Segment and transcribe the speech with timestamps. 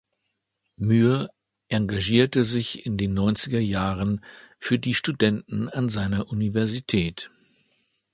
[0.77, 1.29] Myhre
[1.67, 4.25] engagierte sich in den neunziger Jahren
[4.57, 7.29] für die Studenten an seiner Universität.